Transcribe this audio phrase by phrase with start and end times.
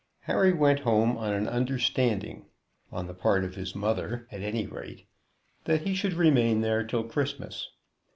[0.21, 2.47] Harry went home on an understanding,
[2.91, 5.05] on the part of his mother, at any rate,
[5.65, 7.69] that he should remain there till Christmas.